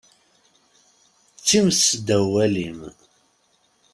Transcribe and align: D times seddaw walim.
D 1.37 1.41
times 1.47 1.77
seddaw 1.89 2.25
walim. 2.33 2.79